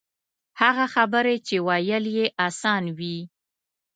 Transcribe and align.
هغه 0.61 0.85
خبرې 0.95 1.35
چې 1.47 1.55
ویل 1.67 2.05
یې 2.17 2.25
آسان 2.47 2.83
وي. 2.97 3.17